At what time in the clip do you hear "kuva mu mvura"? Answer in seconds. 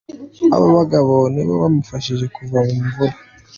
2.35-3.15